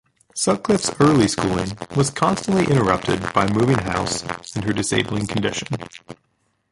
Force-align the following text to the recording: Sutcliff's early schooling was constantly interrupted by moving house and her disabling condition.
Sutcliff's 0.33 0.89
early 0.99 1.27
schooling 1.27 1.77
was 1.95 2.09
constantly 2.09 2.63
interrupted 2.63 3.21
by 3.33 3.47
moving 3.47 3.77
house 3.77 4.23
and 4.55 4.63
her 4.63 4.73
disabling 4.73 5.27
condition. 5.27 5.67